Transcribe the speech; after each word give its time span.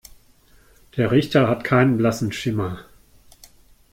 Der 0.97 1.11
Richter 1.11 1.47
hat 1.47 1.63
keinen 1.63 1.95
blassen 1.97 2.31
Schimmer. 2.31 2.85